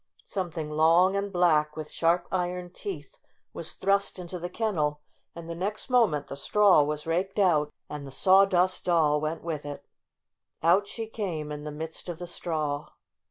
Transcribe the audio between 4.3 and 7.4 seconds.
the kennel, and the next moment the straw was raked